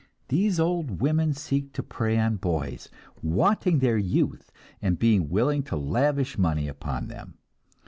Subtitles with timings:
[0.29, 2.89] These old women seek to prey on boys,
[3.21, 7.37] wanting their youth, and being willing to lavish money upon them.